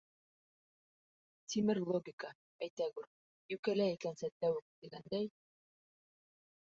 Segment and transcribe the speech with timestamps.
[1.53, 2.31] Тимер логика,
[2.67, 3.09] әйтәгүр,
[3.57, 5.33] йүкәлә икән сәтләүек, тигәндәй...